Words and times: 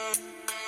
Thank 0.00 0.16
you. 0.50 0.59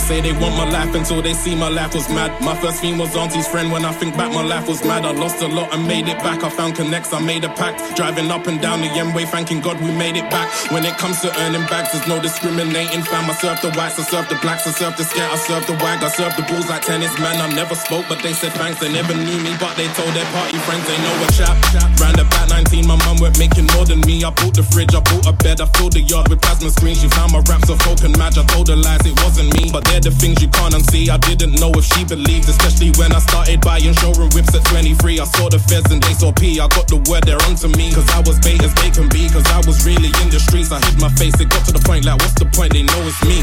Say 0.00 0.20
they 0.20 0.32
want 0.32 0.56
my 0.56 0.68
life 0.68 0.94
until 0.94 1.22
they 1.22 1.34
see 1.34 1.54
my 1.54 1.68
life 1.68 1.94
was 1.94 2.08
mad. 2.08 2.30
My 2.40 2.56
first 2.56 2.80
theme 2.80 2.98
was 2.98 3.14
auntie's 3.14 3.46
friend. 3.46 3.70
When 3.70 3.84
I 3.84 3.92
think 3.92 4.16
back, 4.16 4.32
my 4.32 4.42
life 4.42 4.66
was 4.66 4.82
mad. 4.84 5.04
I 5.04 5.12
lost 5.12 5.42
a 5.42 5.48
lot 5.48 5.72
and 5.74 5.86
made 5.86 6.08
it 6.08 6.18
back. 6.18 6.42
I 6.42 6.50
found 6.50 6.74
connects, 6.74 7.12
I 7.12 7.20
made 7.20 7.44
a 7.44 7.48
pact. 7.48 7.96
Driving 7.96 8.30
up 8.30 8.46
and 8.46 8.60
down 8.60 8.80
the 8.80 8.88
M 8.88 9.12
way, 9.14 9.26
thanking 9.26 9.60
God 9.60 9.80
we 9.80 9.92
made 9.92 10.16
it 10.16 10.28
back. 10.30 10.48
When 10.72 10.84
it 10.84 10.96
comes 10.98 11.20
to 11.22 11.28
earning 11.42 11.66
bags, 11.68 11.92
there's 11.92 12.06
no 12.08 12.20
discriminating. 12.20 13.02
Fam, 13.02 13.30
I 13.30 13.34
serve 13.34 13.60
the 13.60 13.70
whites, 13.76 13.98
I 13.98 14.02
serve 14.02 14.28
the 14.28 14.38
blacks, 14.42 14.66
I 14.66 14.72
serve 14.72 14.96
the 14.96 15.04
scat, 15.04 15.30
I 15.30 15.36
serve 15.36 15.66
the 15.66 15.74
wag, 15.84 16.02
I 16.02 16.08
serve 16.08 16.34
the 16.36 16.42
bulls 16.48 16.68
like 16.68 16.82
tennis. 16.82 17.12
Man, 17.18 17.36
I 17.40 17.48
never 17.54 17.74
spoke, 17.74 18.06
but 18.08 18.22
they 18.22 18.32
said 18.32 18.52
thanks. 18.52 18.80
They 18.80 18.92
never 18.92 19.14
knew 19.14 19.38
me, 19.44 19.52
but 19.60 19.76
they 19.76 19.88
told 19.98 20.12
their 20.14 20.26
party 20.32 20.58
friends 20.64 20.86
they 20.88 20.98
know 20.98 21.14
a 21.22 21.28
chap. 21.32 21.56
Round 22.00 22.18
about 22.18 22.48
19, 22.48 22.86
my 22.86 22.96
mum 23.04 23.18
went 23.20 23.38
making 23.38 23.66
more 23.76 23.84
than 23.84 24.00
me. 24.08 24.24
I 24.24 24.30
bought 24.30 24.54
the 24.54 24.62
fridge, 24.62 24.94
I 24.94 25.00
bought 25.00 25.26
a 25.26 25.32
bed, 25.32 25.60
I 25.60 25.66
filled 25.76 25.92
the 25.92 26.00
yard 26.00 26.28
with 26.28 26.40
plasma 26.40 26.70
screens. 26.70 27.00
She 27.02 27.08
found 27.08 27.32
my 27.32 27.42
raps 27.50 27.68
of 27.68 27.80
folk 27.82 28.00
and 28.02 28.16
match. 28.16 28.38
I 28.38 28.44
told 28.46 28.68
her 28.68 28.76
lies, 28.76 29.04
it 29.04 29.16
wasn't 29.24 29.52
me, 29.54 29.70
but 29.70 29.84
they're 29.90 30.00
the 30.00 30.14
things 30.14 30.40
you 30.40 30.48
can't 30.48 30.74
see, 30.90 31.10
I 31.10 31.18
didn't 31.18 31.58
know 31.58 31.70
if 31.74 31.84
she 31.84 32.04
believed, 32.04 32.48
especially 32.48 32.90
when 32.98 33.12
I 33.12 33.18
started 33.18 33.60
buying 33.60 33.94
showroom 33.98 34.30
whips 34.30 34.54
at 34.54 34.64
23. 34.70 35.18
I 35.18 35.24
saw 35.24 35.48
the 35.48 35.58
feds 35.58 35.90
and 35.90 36.02
they 36.02 36.14
saw 36.14 36.32
P. 36.32 36.60
I 36.60 36.68
got 36.68 36.86
the 36.86 36.98
word 37.10 37.24
they're 37.24 37.40
onto 37.46 37.68
me, 37.78 37.92
cause 37.92 38.08
I 38.10 38.20
was 38.26 38.38
bait 38.40 38.62
as 38.62 38.74
they 38.78 38.90
can 38.90 39.08
be, 39.08 39.28
cause 39.30 39.46
I 39.50 39.58
was 39.66 39.86
really 39.86 40.10
in 40.22 40.28
the 40.30 40.38
streets. 40.38 40.70
I 40.70 40.78
hid 40.86 41.00
my 41.00 41.10
face, 41.18 41.34
it 41.40 41.50
got 41.50 41.66
to 41.66 41.72
the 41.72 41.82
point 41.82 42.04
like, 42.04 42.18
what's 42.22 42.38
the 42.38 42.46
point? 42.60 42.76
They 42.76 42.84
know 42.84 43.00
it's 43.08 43.16
me. 43.24 43.40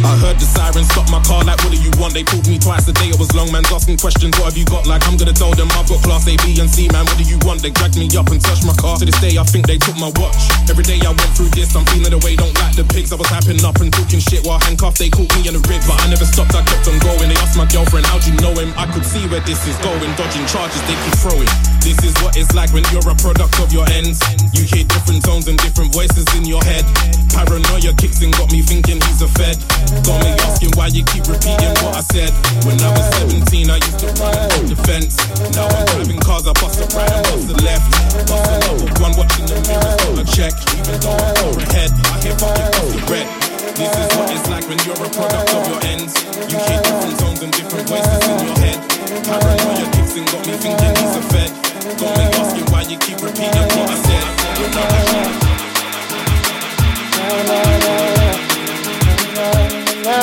I 0.00 0.16
heard 0.16 0.40
the 0.40 0.48
sirens 0.48 0.88
stop 0.88 1.12
my 1.12 1.20
car, 1.28 1.44
like, 1.44 1.60
what 1.60 1.74
do 1.74 1.76
you 1.76 1.92
want? 2.00 2.16
They 2.16 2.24
pulled 2.24 2.48
me 2.48 2.56
twice 2.56 2.88
a 2.88 2.94
day, 2.96 3.12
it 3.12 3.18
was 3.20 3.28
long, 3.36 3.52
man, 3.52 3.66
asking 3.68 4.00
questions, 4.00 4.32
what 4.40 4.48
have 4.48 4.56
you 4.56 4.64
got? 4.64 4.88
Like, 4.88 5.04
I'm 5.04 5.20
gonna 5.20 5.36
tell 5.36 5.52
them 5.52 5.68
I've 5.76 5.84
got 5.84 6.00
class 6.00 6.24
A, 6.24 6.38
B, 6.40 6.56
and 6.56 6.70
C, 6.70 6.88
man, 6.88 7.04
what 7.04 7.18
do 7.20 7.26
you 7.26 7.36
want? 7.44 7.60
They 7.60 7.68
dragged 7.74 7.98
me 8.00 8.08
up 8.16 8.32
and 8.32 8.40
touched 8.40 8.64
my 8.64 8.72
car. 8.80 8.96
To 8.96 9.04
this 9.04 9.18
day, 9.20 9.36
I 9.36 9.44
think 9.44 9.66
they 9.66 9.76
took 9.76 9.98
my 10.00 10.08
watch. 10.16 10.40
Every 10.70 10.86
day 10.86 10.96
I 11.04 11.12
went 11.12 11.32
through 11.36 11.52
this, 11.52 11.74
I'm 11.76 11.84
feeling 11.92 12.14
the 12.14 12.20
way, 12.24 12.38
don't 12.38 12.54
like 12.56 12.78
the 12.78 12.86
pigs. 12.86 13.12
I 13.12 13.18
was 13.20 13.28
happing 13.28 13.60
up 13.66 13.76
and 13.82 13.92
talking 13.92 14.22
shit 14.22 14.46
while 14.46 14.62
handcuffed, 14.62 15.02
they 15.02 15.10
caught 15.10 15.28
me 15.36 15.50
in 15.50 15.58
the 15.58 15.62
rib, 15.68 15.82
but 15.84 15.98
I 16.00 16.06
never 16.08 16.24
stopped, 16.24 16.54
I 16.54 16.62
kept 16.64 16.88
on 16.88 16.96
going. 17.02 17.28
They 17.28 17.38
asked 17.42 17.58
my 17.58 17.66
girlfriend, 17.68 18.06
how'd 18.06 18.24
you 18.24 18.38
know 18.40 18.54
him? 18.56 18.72
I 18.78 18.86
could 18.88 19.04
see 19.04 19.26
where 19.26 19.42
this 19.42 19.60
is 19.66 19.76
going, 19.82 20.08
dodging 20.16 20.46
charges 20.46 20.80
they 20.86 20.96
keep 21.02 21.16
throwing. 21.18 21.50
This 21.82 21.98
is 22.06 22.14
what 22.22 22.38
it's 22.38 22.54
like 22.54 22.70
when 22.72 22.86
you're 22.94 23.04
a 23.04 23.16
product 23.18 23.58
of 23.58 23.74
your 23.74 23.84
ends. 23.90 24.22
You 24.54 24.64
hear 24.64 24.86
different 24.86 25.26
tones 25.26 25.50
and 25.50 25.58
different 25.58 25.92
voices 25.92 26.24
in 26.38 26.46
your 26.46 26.62
head. 26.62 26.86
Paranoia 27.34 27.92
kicks 27.98 28.22
in, 28.22 28.30
got 28.32 28.45
me 28.52 28.60
thinking 28.62 29.00
he's 29.00 29.22
a 29.22 29.28
fed. 29.28 29.56
Got 30.04 30.22
me 30.22 30.30
asking 30.44 30.72
why 30.76 30.88
you 30.92 31.02
keep 31.08 31.24
repeating 31.26 31.72
what 31.82 31.96
I 31.96 32.02
said. 32.12 32.30
When 32.68 32.78
I 32.84 32.90
was 32.92 33.06
17, 33.24 33.70
I 33.70 33.76
used 33.80 34.00
to 34.04 34.08
run 34.20 34.36
and 34.36 34.68
the 34.68 34.78
fence. 34.84 35.16
Now 35.56 35.66
I'm 35.66 35.86
driving 35.94 36.20
cars, 36.20 36.46
I 36.46 36.52
bust 36.60 36.78
the 36.78 36.86
right 36.94 37.10
and 37.10 37.24
bust 37.26 37.48
the 37.48 37.56
left. 37.64 37.86
Bust 38.28 38.46
another 38.50 38.92
one, 39.00 39.14
watching 39.16 39.46
the 39.48 39.56
mirrors, 39.66 39.98
got 40.04 40.20
a 40.20 40.24
check. 40.28 40.54
Even 40.76 41.00
though 41.00 41.16
I'm 41.16 41.58
ahead, 41.64 41.90
I 42.12 42.16
hear 42.22 42.36
fucking 42.36 42.76
off 42.76 42.88
the 42.92 43.00
red. 43.08 43.26
This 43.76 43.92
is 43.92 44.08
what 44.16 44.28
it's 44.32 44.46
like 44.48 44.64
when 44.68 44.78
you're 44.84 45.00
a 45.00 45.08
product 45.10 45.50
of 45.52 45.62
your 45.68 45.80
ends. 45.88 46.12
You 46.50 46.58
hear 46.60 46.80
different 46.82 47.16
tones 47.20 47.40
and 47.42 47.52
different 47.52 47.88
voices 47.88 48.22
in 48.26 48.36
your 48.46 48.56
head. 48.62 48.78
Paranoia 49.26 49.86
kicks 49.96 50.14
in, 50.16 50.24
got 50.28 50.42
me 50.44 50.54
thinking 50.60 50.94
he's 50.96 51.16
a 51.16 51.22
fed. 51.32 51.50
Got 51.98 52.12
me 52.20 52.24
asking 52.36 52.66
why 52.72 52.82
you 52.84 52.96
keep 53.00 53.18
repeating 53.20 53.68
what 53.74 53.90
I 53.90 53.98
said. 54.04 54.26
Leaving 60.06 60.14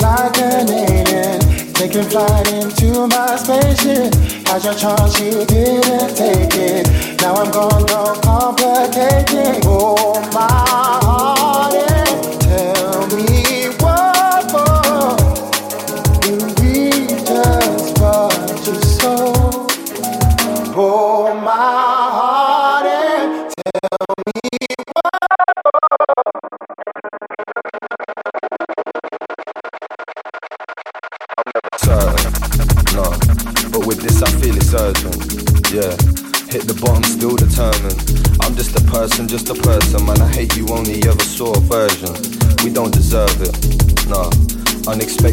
like 0.00 0.38
an 0.38 0.70
alien. 0.70 1.40
Taking 1.72 2.02
flight 2.02 2.52
into 2.52 3.06
my 3.06 3.36
spaceship. 3.36 4.12
Had 4.48 4.64
your 4.64 4.74
chance, 4.74 5.20
you 5.20 5.46
didn't 5.46 6.16
take 6.16 6.56
it. 6.56 6.88
Now 7.20 7.36
I'm 7.36 7.52
gone, 7.52 7.86
don't 7.86 8.20
complicate 8.22 9.30
it. 9.30 9.64
Oh, 9.66 10.20
my 10.34 11.41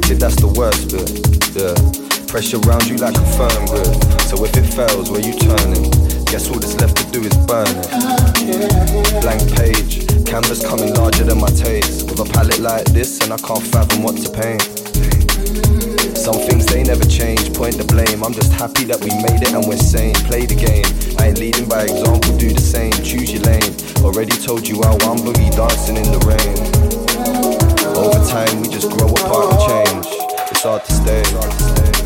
Unexpected, 0.10 0.20
that's 0.20 0.42
the 0.42 0.50
worst 0.58 0.90
bit. 0.90 1.06
Yeah, 1.54 1.78
pressure 2.26 2.58
around 2.66 2.90
you 2.90 2.98
like 2.98 3.14
a 3.14 3.26
firm 3.38 3.66
grip. 3.70 3.94
So 4.26 4.42
if 4.44 4.58
it 4.58 4.66
fails, 4.66 5.12
where 5.12 5.22
you 5.22 5.34
turning? 5.38 5.92
Guess 6.26 6.50
all 6.50 6.58
that's 6.58 6.74
left 6.82 6.98
to 6.98 7.06
do 7.12 7.22
is 7.22 7.36
burn 7.46 7.70
it. 7.70 9.22
Blank 9.22 9.46
page, 9.54 10.08
canvas 10.26 10.66
coming 10.66 10.94
larger 10.96 11.24
than 11.24 11.40
my 11.40 11.50
taste. 11.50 12.10
With 12.10 12.20
a 12.22 12.26
palette 12.26 12.60
like 12.60 12.86
this, 12.90 13.22
and 13.22 13.34
I 13.34 13.38
can't 13.38 13.62
fathom 13.62 14.02
what 14.02 14.18
to 14.18 14.30
paint. 14.34 14.66
Some 16.18 16.42
things 16.42 16.66
they 16.66 16.84
never 16.84 17.06
change, 17.06 17.54
point 17.54 17.78
the 17.78 17.86
blame. 17.86 18.24
I'm 18.24 18.34
just 18.34 18.52
happy 18.54 18.86
that 18.90 18.98
we 19.06 19.14
made 19.14 19.46
it 19.46 19.54
and 19.54 19.66
we're 19.68 19.78
sane. 19.78 20.18
Play 20.26 20.46
the 20.46 20.58
game. 20.58 20.90
I 21.20 21.30
ain't 21.30 21.38
leading 21.38 21.70
by 21.70 21.84
example, 21.84 22.36
do 22.38 22.50
the 22.50 22.62
same. 22.62 22.94
Choose 23.06 23.30
your 23.30 23.46
lane. 23.46 23.78
Already 24.02 24.34
told 24.42 24.68
you 24.68 24.82
how 24.82 24.98
I'm 25.06 25.22
boogie 25.22 25.54
dancing 25.54 25.98
in 25.98 26.10
the 26.10 26.22
rain. 26.26 26.99
Over 28.00 28.26
time, 28.26 28.62
we 28.62 28.70
just 28.70 28.90
grow 28.92 29.10
apart 29.10 29.52
and 29.52 29.60
change. 29.68 30.08
It's 30.52 30.64
hard 30.64 30.86
to 30.86 30.94
stay. 30.94 31.99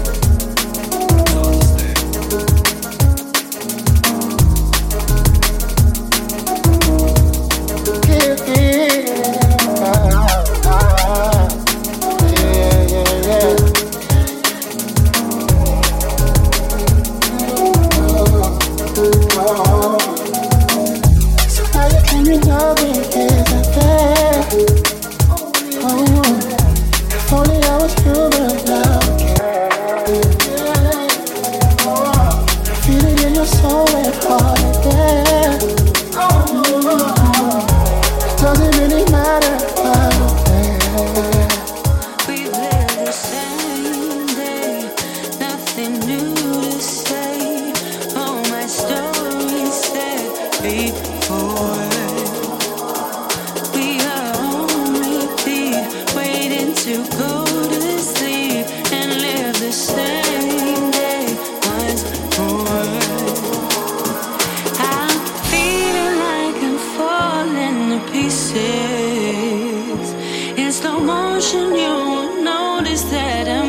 you 71.83 71.89
won't 71.89 72.44
notice 72.44 73.03
that 73.13 73.62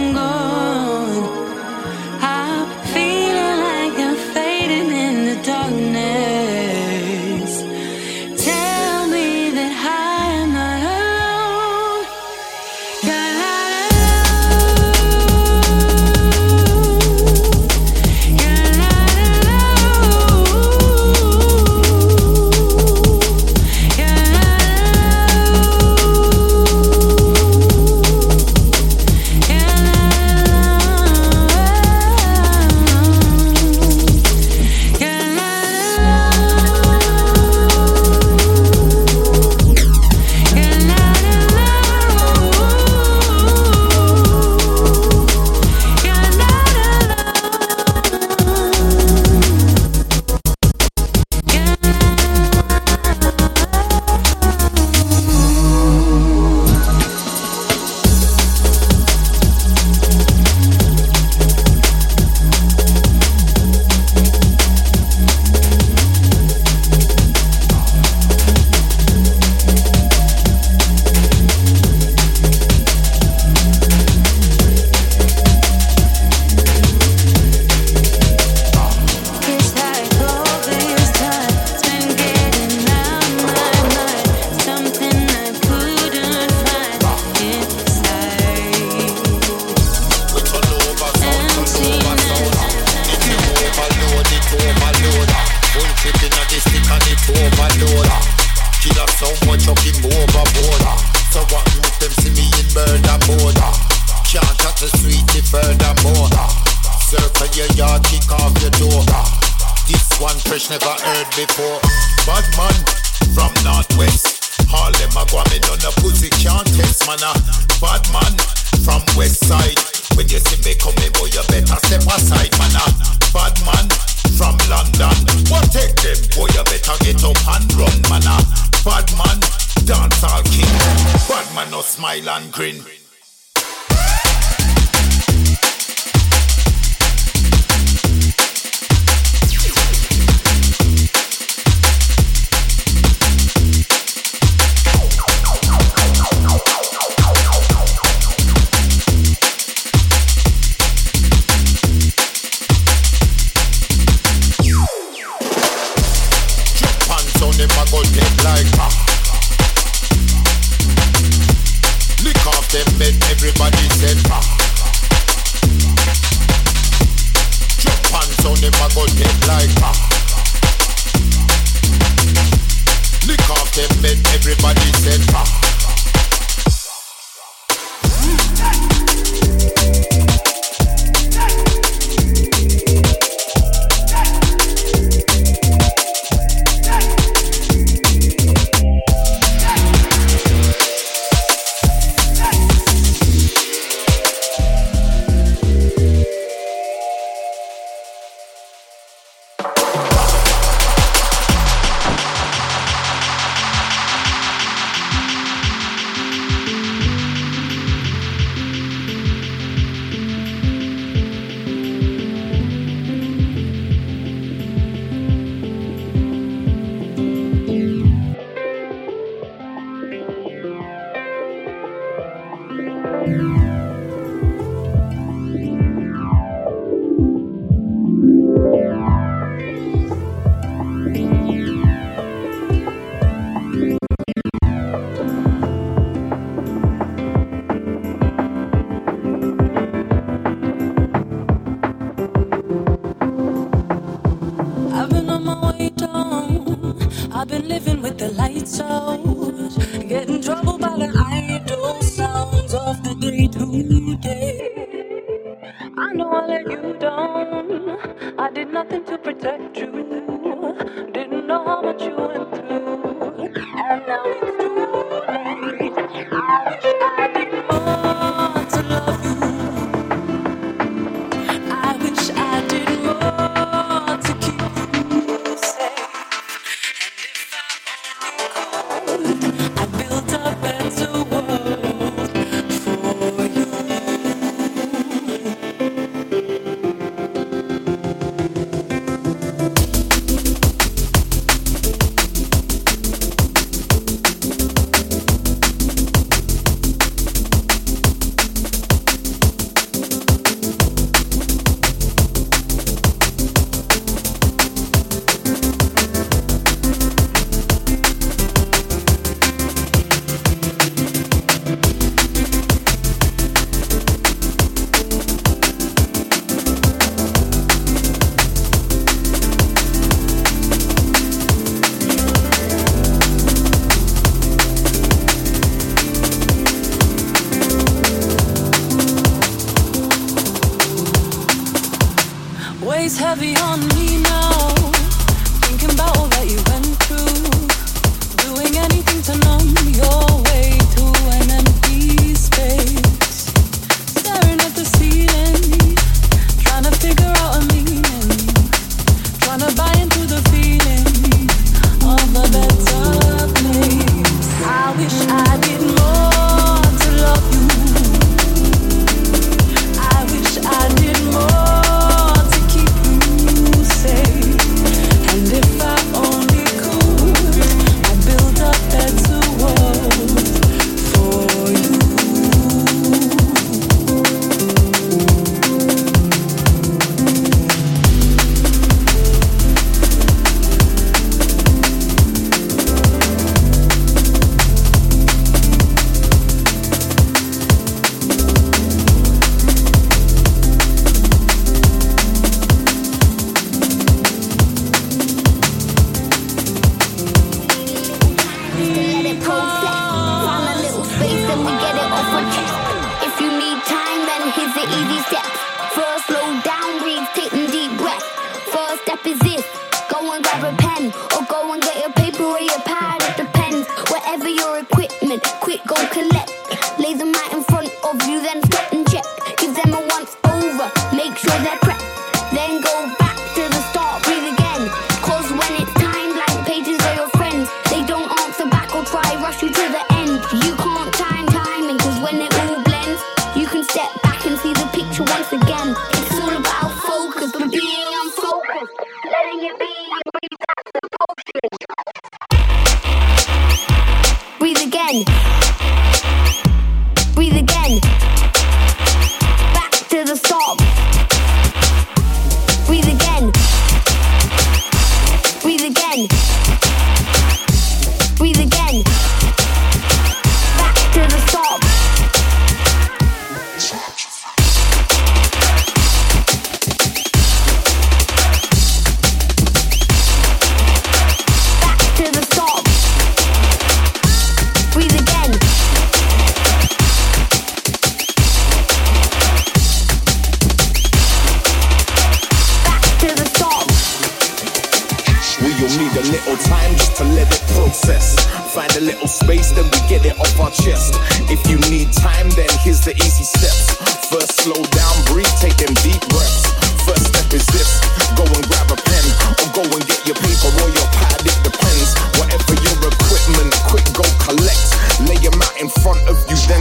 can 434.44 434.58
see 434.58 434.74
the 434.74 434.86
picture 434.92 435.22
once 435.22 435.50
again. 435.52 435.96
It's 436.12 436.38
all 436.38 436.54
about 436.54 436.73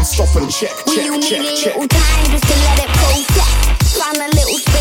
stop 0.03 0.35
and 0.35 0.51
check, 0.51 0.69
check, 0.85 1.05
you 1.05 1.21
check, 1.21 1.39
need 1.39 1.57
check. 1.57 1.75
Little 1.75 1.87
time 1.87 2.25
just 2.31 2.43
to 2.43 2.55
let 2.59 2.79
it 2.79 2.89
process. 2.91 3.97
Find 3.97 4.17
a 4.17 4.35
little 4.35 4.72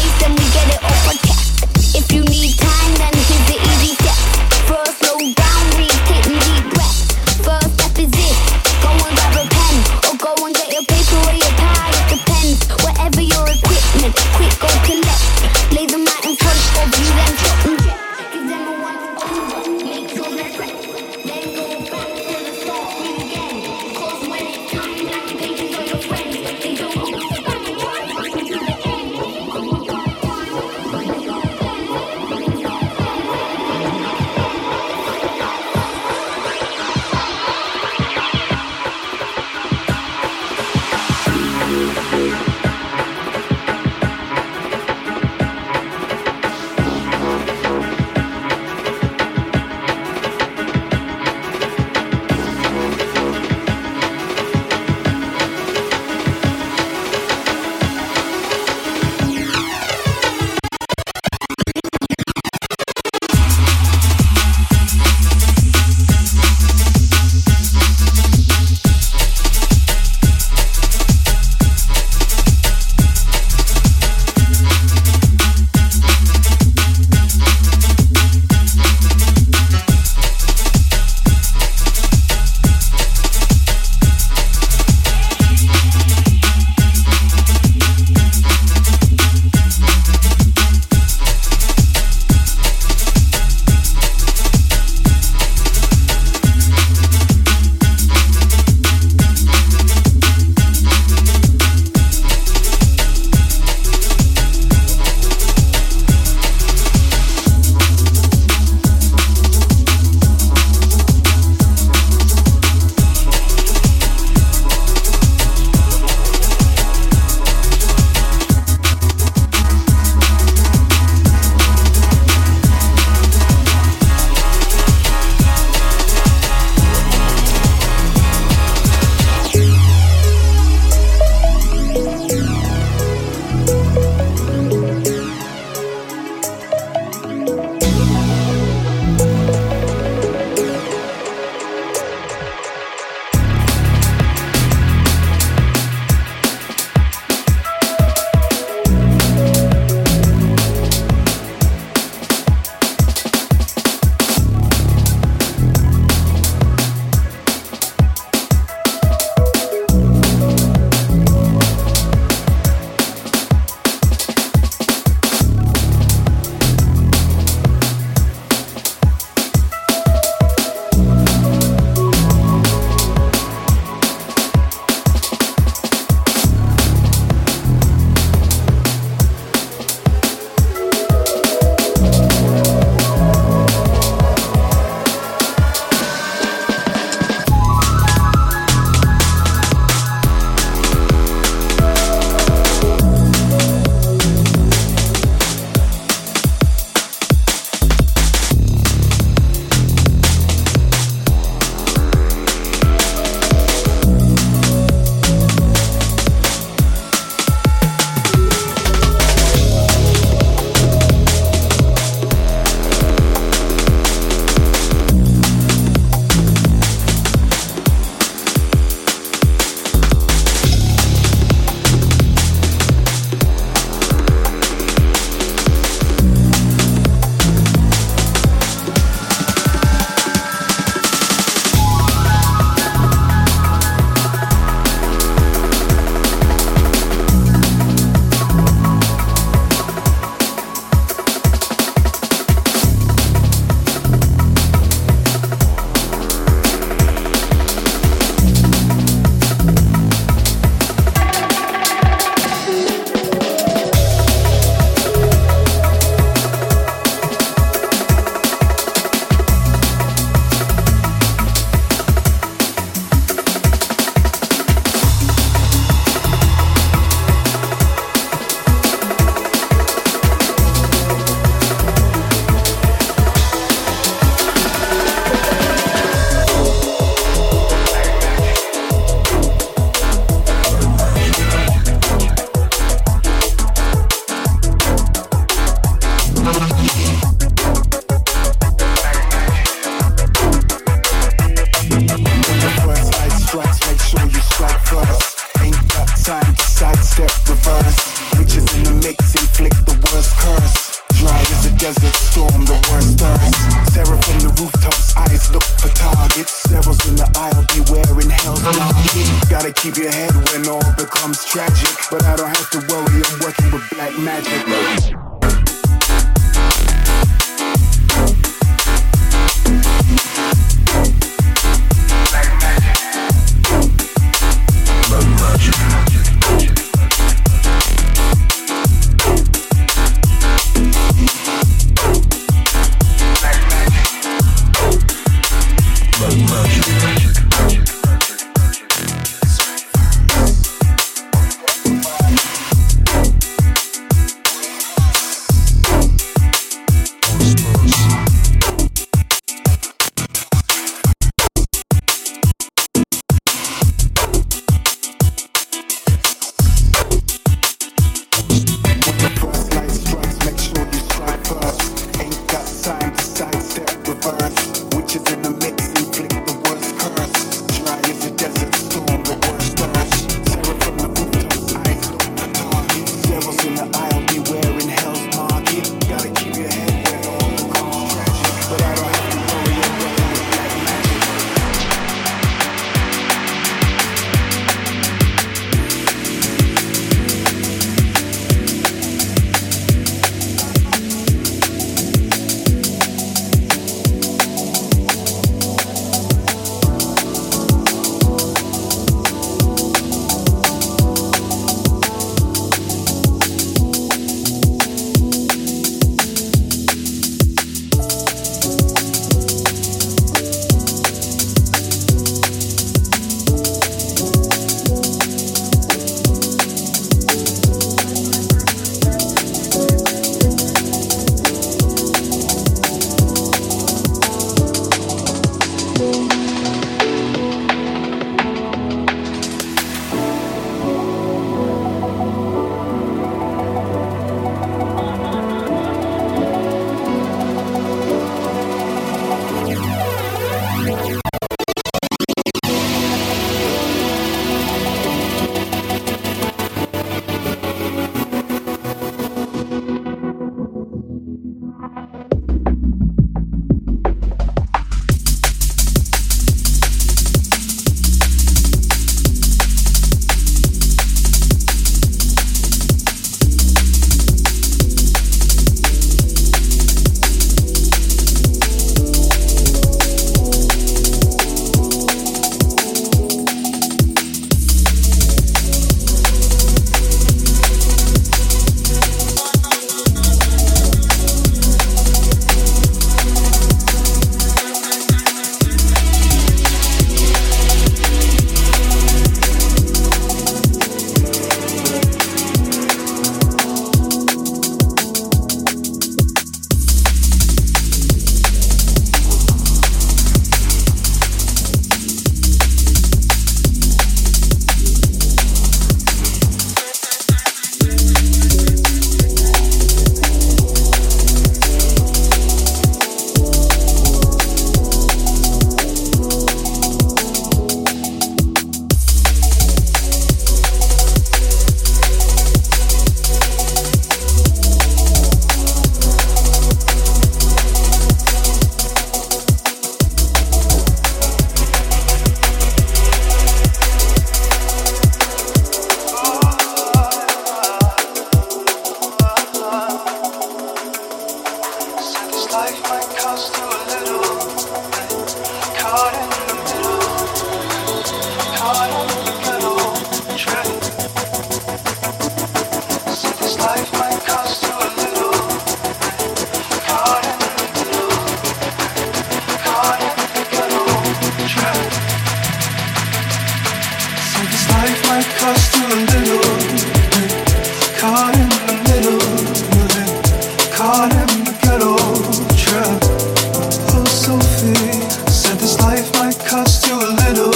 cost 576.52 576.86
you 576.86 576.96
a 576.96 577.08
little 577.24 577.50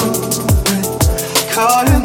bit. 0.65 0.87
Caught 1.53 1.96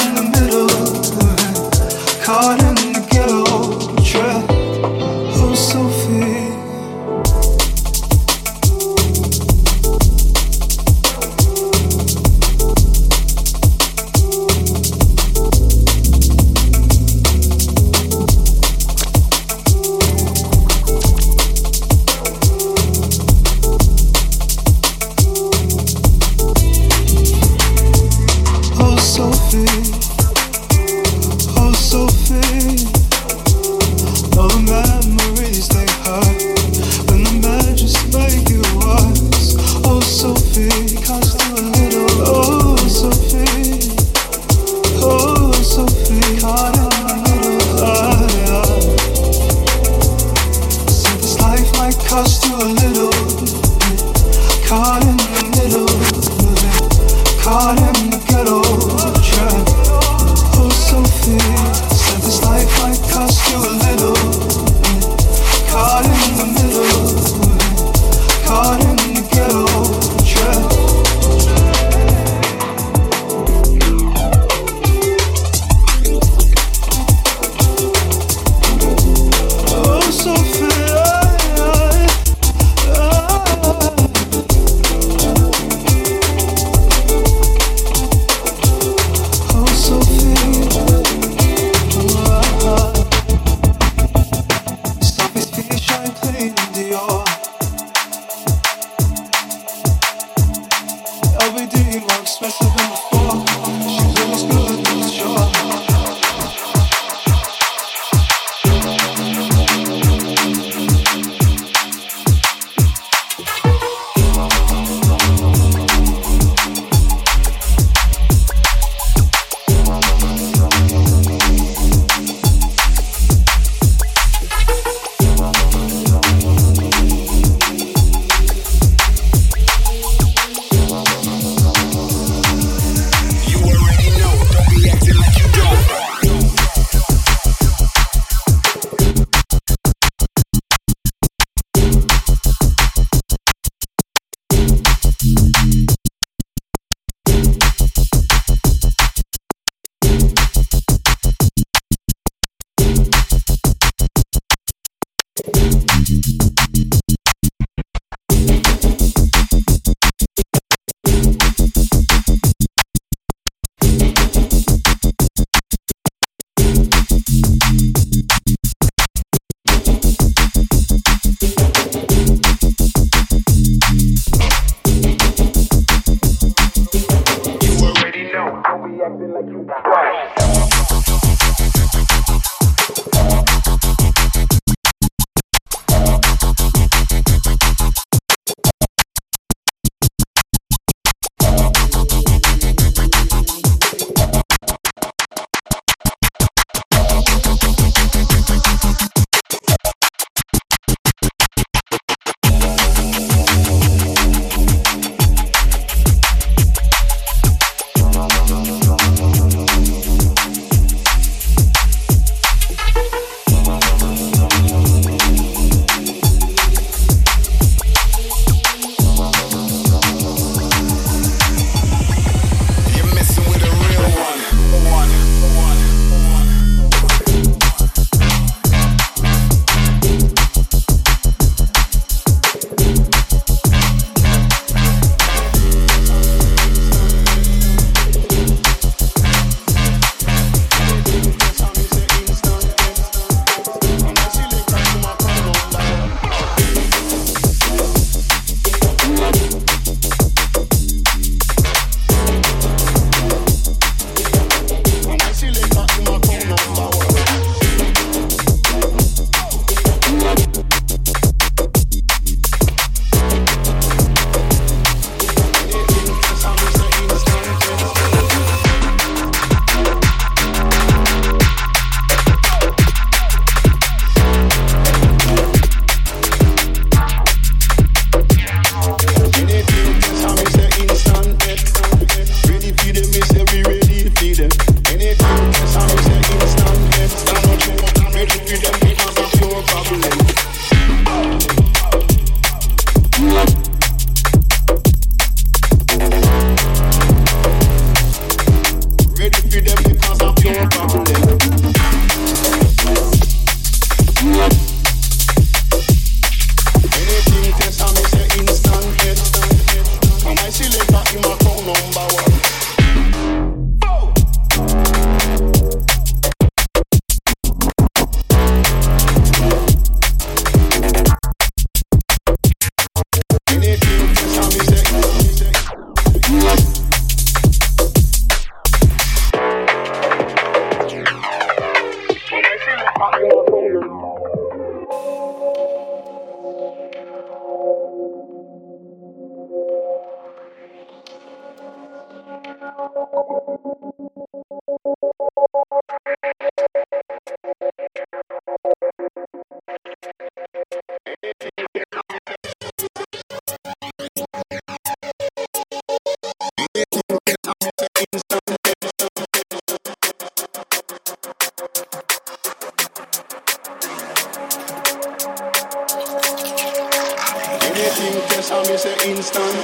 some 368.52 368.76
is 368.76 368.86
a 368.86 369.10
instant. 369.10 369.56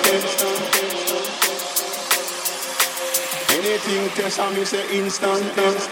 Anything 3.51 4.09
test, 4.15 4.37
some 4.37 4.55
is 4.55 4.73
a 4.73 4.95
instant 4.95 5.43
test. 5.55 5.91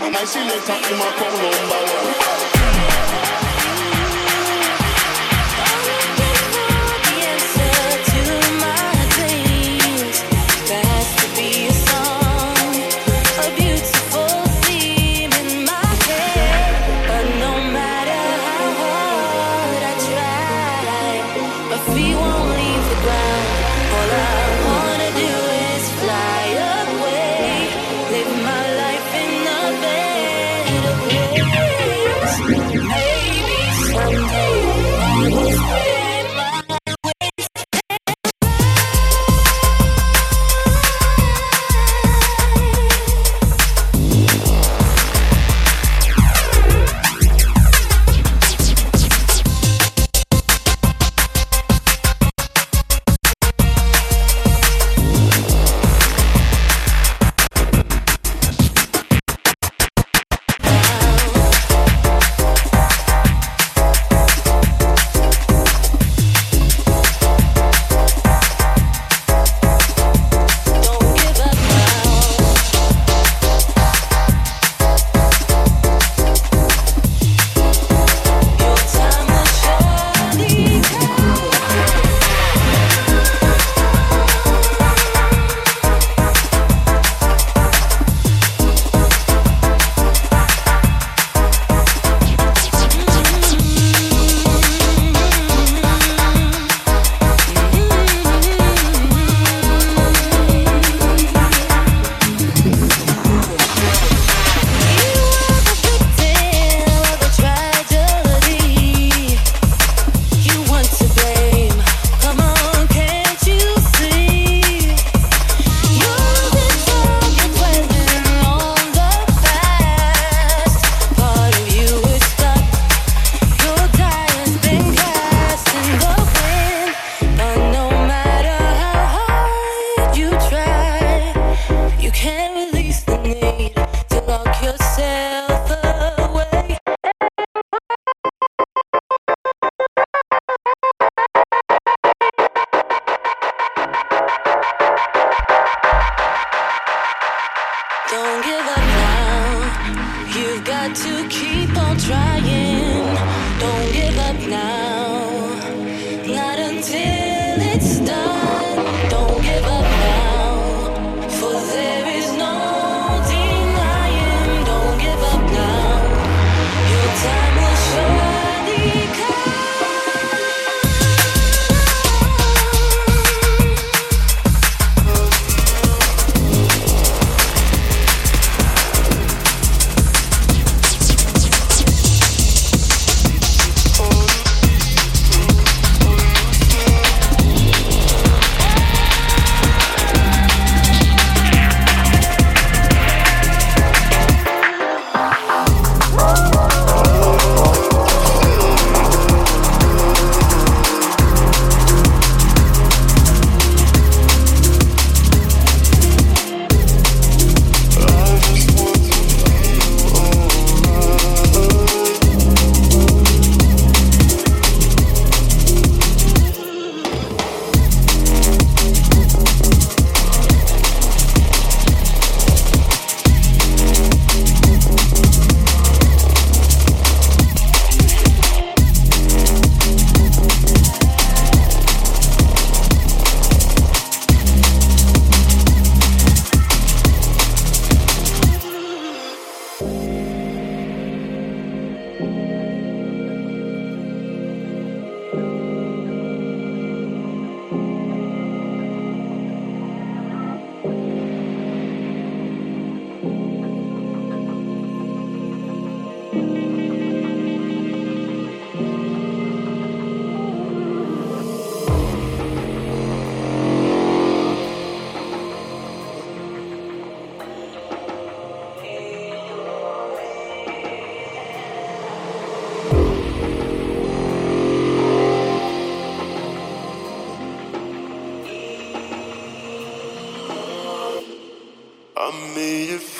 And 0.00 0.16
I 0.16 0.24
select 0.24 0.68
him 0.68 1.00
a 1.00 1.10
come 1.18 1.36
number 1.42 2.30
one. 2.30 2.35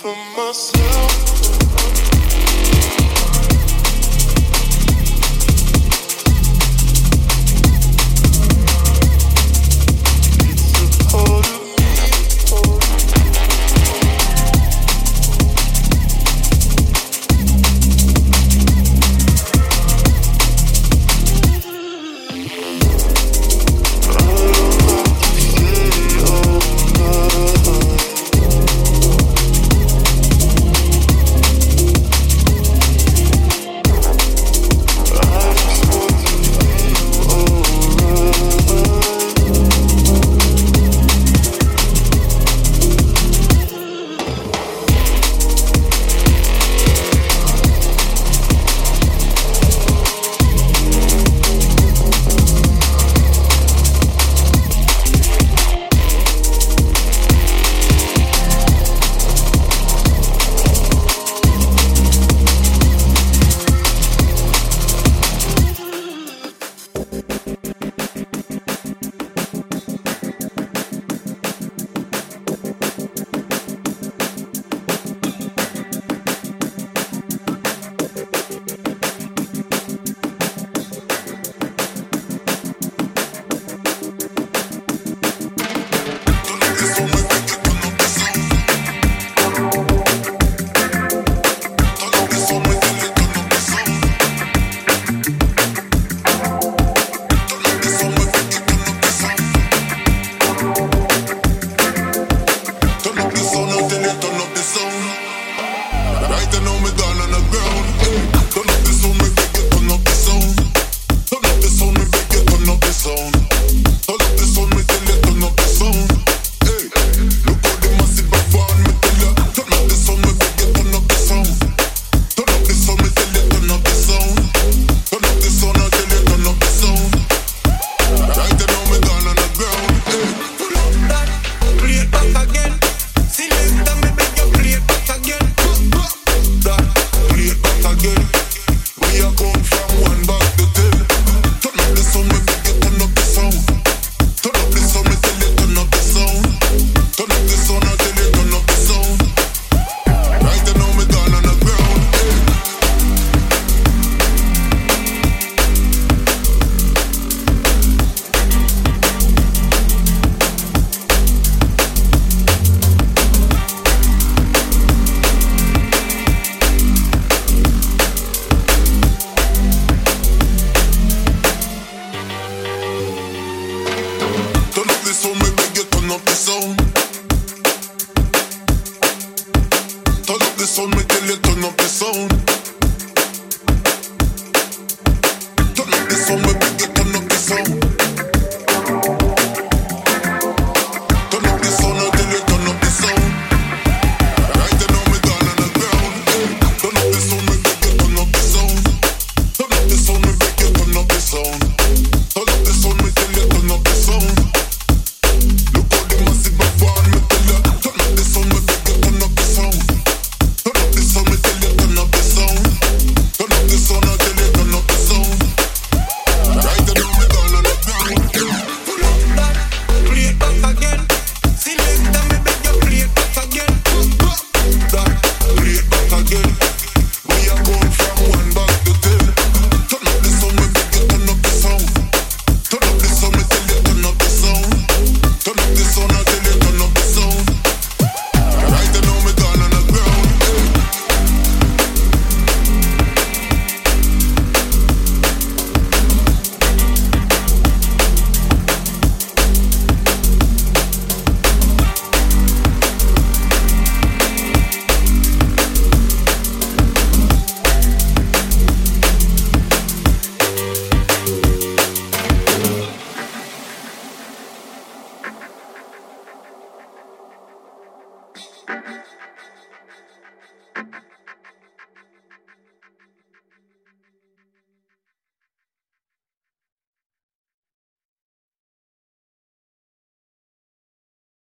Sound, 0.06 1.25